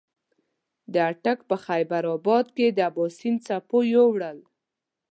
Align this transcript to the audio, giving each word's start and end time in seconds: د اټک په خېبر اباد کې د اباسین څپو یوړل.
د 0.93 0.95
اټک 1.11 1.39
په 1.49 1.55
خېبر 1.65 2.03
اباد 2.15 2.45
کې 2.55 2.67
د 2.71 2.79
اباسین 2.89 3.35
څپو 3.45 3.77
یوړل. 3.93 4.39